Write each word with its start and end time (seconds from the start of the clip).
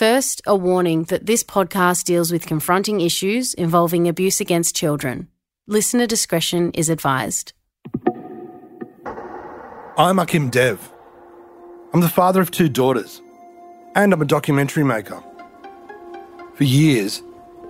First, 0.00 0.40
a 0.46 0.56
warning 0.56 1.04
that 1.10 1.26
this 1.26 1.44
podcast 1.44 2.04
deals 2.04 2.32
with 2.32 2.46
confronting 2.46 3.02
issues 3.02 3.52
involving 3.52 4.08
abuse 4.08 4.40
against 4.40 4.74
children. 4.74 5.28
Listener 5.66 6.06
discretion 6.06 6.70
is 6.72 6.88
advised. 6.88 7.52
I'm 9.98 10.16
Akhim 10.16 10.50
Dev. 10.50 10.90
I'm 11.92 12.00
the 12.00 12.08
father 12.08 12.40
of 12.40 12.50
two 12.50 12.70
daughters, 12.70 13.20
and 13.94 14.14
I'm 14.14 14.22
a 14.22 14.24
documentary 14.24 14.84
maker. 14.84 15.22
For 16.54 16.64
years, 16.64 17.22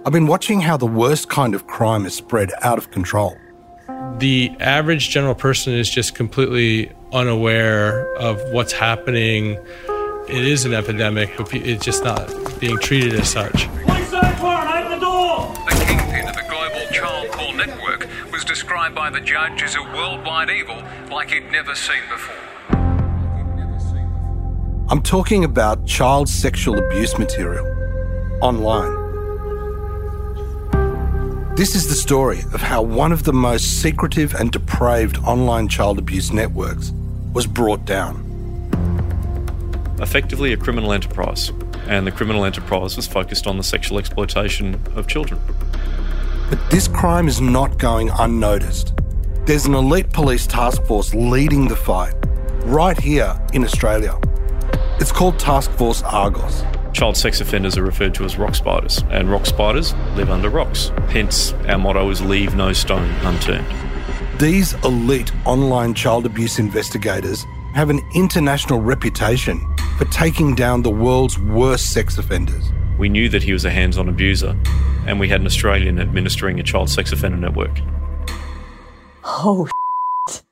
I've 0.07 0.13
been 0.13 0.29
watching 0.29 0.61
how 0.61 0.77
the 0.77 0.87
worst 0.87 1.29
kind 1.29 1.53
of 1.53 1.67
crime 1.67 2.07
is 2.07 2.15
spread 2.15 2.53
out 2.61 2.79
of 2.79 2.93
control. 2.93 3.37
The 4.19 4.53
average 4.61 5.11
general 5.11 5.35
person 5.35 5.73
is 5.73 5.91
just 5.91 6.15
completely 6.15 6.93
unaware 7.13 8.15
of 8.19 8.41
what's 8.53 8.73
happening 8.73 9.59
it 10.31 10.47
is 10.47 10.65
an 10.65 10.73
epidemic. 10.75 11.37
But 11.37 11.53
it's 11.55 11.85
just 11.85 12.05
not 12.05 12.29
being 12.61 12.79
treated 12.79 13.15
as 13.15 13.29
such. 13.29 13.53
The 13.53 13.87
kingpin 15.87 16.29
of 16.29 16.37
the 16.37 16.45
global 16.49 16.87
child 16.93 17.29
porn 17.33 17.57
network 17.57 18.09
was 18.33 18.45
described 18.45 18.95
by 18.95 19.11
the 19.11 19.21
judge 19.21 19.63
as 19.63 19.75
a 19.75 19.83
worldwide 19.83 20.51
evil 20.51 20.83
like 21.11 21.31
he'd 21.31 21.51
never 21.51 21.75
seen 21.75 22.03
before. 22.09 22.37
I'm 24.89 25.03
talking 25.03 25.45
about 25.45 25.87
child 25.87 26.29
sexual 26.29 26.79
abuse 26.79 27.19
material 27.19 27.67
online. 28.41 28.99
This 31.57 31.75
is 31.75 31.89
the 31.89 31.95
story 31.95 32.41
of 32.55 32.61
how 32.63 32.83
one 32.83 33.13
of 33.13 33.25
the 33.25 33.33
most 33.33 33.83
secretive 33.83 34.35
and 34.35 34.51
depraved 34.51 35.19
online 35.19 35.69
child 35.69 35.99
abuse 35.99 36.33
networks 36.33 36.93
was 37.33 37.47
brought 37.47 37.85
down 37.85 38.30
effectively 40.01 40.53
a 40.53 40.57
criminal 40.57 40.93
enterprise, 40.93 41.53
and 41.87 42.07
the 42.07 42.13
criminal 42.13 42.45
enterprise 42.45 42.97
was 42.97 43.07
focused 43.07 43.47
on 43.47 43.57
the 43.57 43.63
sexual 43.63 43.99
exploitation 43.99 44.81
of 44.95 45.07
children. 45.07 45.41
But 46.49 46.59
this 46.71 46.89
crime 46.89 47.29
is 47.29 47.41
not 47.41 47.79
going 47.79 48.11
unnoticed. 48.11 48.95
There's 49.47 49.67
an 49.67 49.75
elite 49.75 50.11
police 50.13 50.47
task 50.47 50.83
force 50.85 51.15
leading 51.15 51.69
the 51.69 51.77
fight 51.77 52.15
right 52.65 52.99
here 52.99 53.41
in 53.53 53.65
Australia. 53.65 54.19
It's 55.01 55.13
called 55.13 55.39
Task 55.39 55.71
Force 55.73 56.03
Argos. 56.03 56.63
Child 56.93 57.17
sex 57.17 57.41
offenders 57.41 57.79
are 57.79 57.83
referred 57.83 58.15
to 58.15 58.25
as 58.25 58.37
rock 58.37 58.55
spiders, 58.55 59.03
and 59.11 59.31
rock 59.31 59.47
spiders 59.47 59.95
live 60.17 60.31
under 60.31 60.51
rocks. 60.51 60.91
Hence, 61.09 61.53
our 61.69 61.79
motto 61.79 62.11
is 62.11 62.21
leave 62.21 62.55
no 62.55 62.73
stone 62.73 63.09
unturned. 63.23 63.67
These 64.41 64.75
elite 64.85 65.33
online 65.47 65.95
child 65.95 66.27
abuse 66.27 66.59
investigators 66.59 67.47
have 67.75 67.91
an 67.91 68.01
international 68.15 68.81
reputation 68.81 69.61
for 70.01 70.07
taking 70.07 70.55
down 70.55 70.81
the 70.81 70.91
world's 70.91 71.39
worst 71.39 71.93
sex 71.93 72.17
offenders. 72.17 72.73
We 72.99 73.11
knew 73.11 73.29
that 73.29 73.43
he 73.43 73.53
was 73.53 73.67
a 73.67 73.71
hands 73.71 73.99
on 73.99 74.09
abuser, 74.09 74.59
and 75.07 75.21
we 75.21 75.29
had 75.29 75.43
an 75.43 75.47
Australian 75.47 75.99
administering 76.01 76.59
a 76.59 76.63
child 76.63 76.89
sex 76.89 77.13
offender 77.13 77.37
network. 77.37 77.79
Oh, 79.23 79.69
shit. 80.27 80.43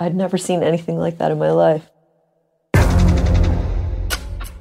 I'd 0.00 0.16
never 0.16 0.36
seen 0.36 0.64
anything 0.64 0.98
like 0.98 1.18
that 1.18 1.30
in 1.30 1.38
my 1.38 1.52
life. 1.52 1.88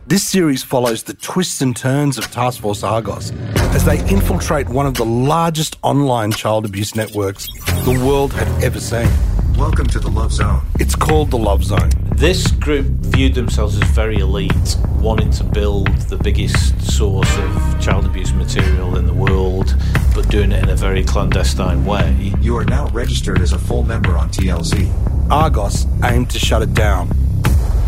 This 0.05 0.29
series 0.29 0.61
follows 0.63 1.01
the 1.01 1.15
twists 1.15 1.59
and 1.61 1.75
turns 1.75 2.19
of 2.19 2.29
Task 2.29 2.61
Force 2.61 2.83
Argos 2.83 3.31
as 3.73 3.85
they 3.85 3.97
infiltrate 4.07 4.69
one 4.69 4.85
of 4.85 4.93
the 4.93 5.05
largest 5.05 5.77
online 5.81 6.31
child 6.31 6.63
abuse 6.63 6.95
networks 6.95 7.47
the 7.85 7.99
world 8.05 8.33
had 8.33 8.63
ever 8.63 8.79
seen. 8.79 9.09
Welcome 9.57 9.87
to 9.87 9.99
the 9.99 10.11
Love 10.11 10.31
Zone. 10.31 10.61
It's 10.79 10.95
called 10.95 11.31
the 11.31 11.37
Love 11.39 11.63
Zone. 11.63 11.89
This 12.13 12.45
group 12.51 12.85
viewed 12.85 13.33
themselves 13.33 13.75
as 13.75 13.89
very 13.89 14.17
elite, 14.17 14.77
wanting 14.99 15.31
to 15.31 15.43
build 15.43 15.87
the 16.09 16.15
biggest 16.15 16.79
source 16.79 17.35
of 17.39 17.81
child 17.81 18.05
abuse 18.05 18.31
material 18.33 18.97
in 18.97 19.07
the 19.07 19.13
world, 19.15 19.75
but 20.13 20.29
doing 20.29 20.51
it 20.51 20.61
in 20.61 20.69
a 20.69 20.75
very 20.75 21.03
clandestine 21.03 21.83
way. 21.85 22.33
You 22.39 22.55
are 22.57 22.65
now 22.65 22.87
registered 22.89 23.41
as 23.41 23.51
a 23.51 23.57
full 23.57 23.81
member 23.81 24.15
on 24.15 24.29
TLZ. 24.29 25.31
Argos 25.31 25.87
aimed 26.03 26.29
to 26.29 26.37
shut 26.37 26.61
it 26.61 26.75
down 26.75 27.09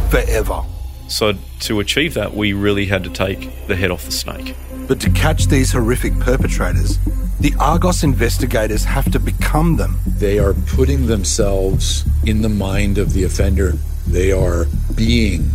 forever. 0.09 0.63
So, 1.09 1.33
to 1.61 1.79
achieve 1.79 2.13
that, 2.13 2.35
we 2.35 2.53
really 2.53 2.85
had 2.85 3.03
to 3.03 3.09
take 3.09 3.67
the 3.67 3.75
head 3.75 3.89
off 3.89 4.05
the 4.05 4.11
snake. 4.11 4.55
But 4.87 5.01
to 5.01 5.09
catch 5.09 5.47
these 5.47 5.71
horrific 5.71 6.17
perpetrators, 6.19 6.99
the 7.39 7.53
Argos 7.59 8.03
investigators 8.03 8.83
have 8.83 9.11
to 9.11 9.19
become 9.19 9.77
them. 9.77 9.99
They 10.05 10.37
are 10.37 10.53
putting 10.53 11.07
themselves 11.07 12.05
in 12.25 12.41
the 12.41 12.49
mind 12.49 12.99
of 12.99 13.13
the 13.13 13.23
offender. 13.23 13.73
They 14.05 14.31
are 14.31 14.65
being 14.95 15.49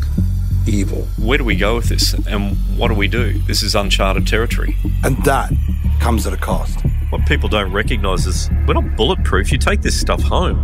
evil. 0.66 1.06
Where 1.18 1.38
do 1.38 1.44
we 1.44 1.56
go 1.56 1.76
with 1.76 1.88
this 1.88 2.14
and 2.14 2.56
what 2.78 2.88
do 2.88 2.94
we 2.94 3.06
do? 3.06 3.38
This 3.40 3.62
is 3.62 3.74
uncharted 3.74 4.26
territory. 4.26 4.76
And 5.02 5.16
that 5.24 5.52
comes 6.00 6.26
at 6.26 6.32
a 6.32 6.36
cost. 6.36 6.80
What 7.10 7.26
people 7.26 7.48
don't 7.48 7.72
recognise 7.72 8.26
is 8.26 8.50
we're 8.66 8.74
not 8.74 8.96
bulletproof. 8.96 9.52
You 9.52 9.58
take 9.58 9.82
this 9.82 9.98
stuff 10.00 10.22
home. 10.22 10.58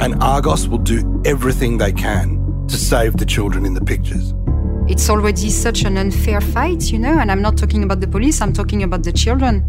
And 0.00 0.22
Argos 0.22 0.68
will 0.68 0.78
do 0.78 1.22
everything 1.24 1.78
they 1.78 1.92
can 1.92 2.43
to 2.68 2.76
save 2.76 3.16
the 3.16 3.26
children 3.26 3.64
in 3.66 3.74
the 3.74 3.84
pictures. 3.84 4.34
It's 4.86 5.08
already 5.08 5.50
such 5.50 5.84
an 5.84 5.96
unfair 5.96 6.40
fight, 6.40 6.92
you 6.92 6.98
know, 6.98 7.18
and 7.18 7.30
I'm 7.30 7.40
not 7.40 7.56
talking 7.56 7.84
about 7.84 8.00
the 8.00 8.06
police, 8.06 8.40
I'm 8.40 8.52
talking 8.52 8.82
about 8.82 9.02
the 9.02 9.12
children 9.12 9.64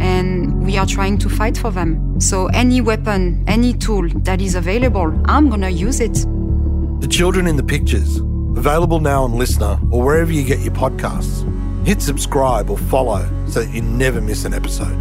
and 0.00 0.64
we 0.64 0.76
are 0.76 0.86
trying 0.86 1.16
to 1.18 1.28
fight 1.28 1.56
for 1.56 1.70
them. 1.70 2.20
So 2.20 2.46
any 2.48 2.80
weapon, 2.80 3.44
any 3.46 3.72
tool 3.72 4.08
that 4.24 4.40
is 4.40 4.54
available, 4.54 5.12
I'm 5.26 5.48
gonna 5.48 5.70
use 5.70 6.00
it. 6.00 6.14
The 7.00 7.08
Children 7.08 7.46
in 7.46 7.56
the 7.56 7.62
Pictures, 7.62 8.18
available 8.56 9.00
now 9.00 9.24
on 9.24 9.32
LiSTNR 9.32 9.92
or 9.92 10.02
wherever 10.02 10.32
you 10.32 10.44
get 10.44 10.60
your 10.60 10.74
podcasts. 10.74 11.46
Hit 11.86 12.00
subscribe 12.02 12.70
or 12.70 12.78
follow 12.78 13.28
so 13.48 13.62
that 13.62 13.74
you 13.74 13.82
never 13.82 14.20
miss 14.20 14.44
an 14.44 14.54
episode. 14.54 14.96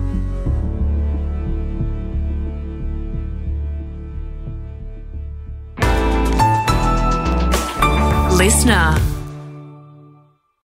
LiSTNR. 8.31 9.20